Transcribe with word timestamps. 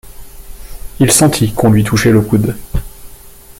Il 0.99 1.11
sentit 1.11 1.53
qu’on 1.53 1.69
lui 1.69 1.83
touchait 1.83 2.09
le 2.09 2.21
coude. 2.21 2.55